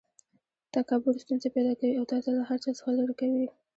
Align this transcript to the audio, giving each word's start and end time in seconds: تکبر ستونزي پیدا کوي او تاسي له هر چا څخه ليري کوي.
تکبر 0.75 1.13
ستونزي 1.23 1.49
پیدا 1.55 1.73
کوي 1.79 1.93
او 1.99 2.03
تاسي 2.11 2.29
له 2.37 2.43
هر 2.49 2.57
چا 2.63 2.69
څخه 2.77 2.89
ليري 2.97 3.15
کوي. 3.21 3.45